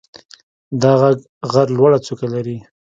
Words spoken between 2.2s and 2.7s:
لري.